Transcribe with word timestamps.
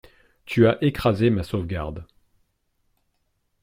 Tu 0.45 0.65
as 0.65 0.83
écrasé 0.83 1.29
ma 1.29 1.43
sauvegarde. 1.43 2.07